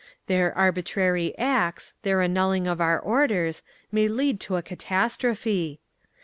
"THEIR 0.25 0.57
ARBITRARY 0.57 1.37
ACTS, 1.37 1.93
their 2.01 2.21
annulling 2.23 2.65
of 2.65 2.81
our 2.81 2.99
orders, 2.99 3.61
MAY 3.91 4.07
LEAD 4.07 4.39
TO 4.39 4.55
A 4.55 4.63
CATASTROPHE. 4.63 5.77